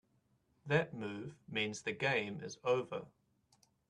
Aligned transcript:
That 0.65 0.95
move 0.95 1.35
means 1.47 1.83
the 1.83 1.91
game 1.91 2.41
is 2.41 2.57
over. 2.63 3.05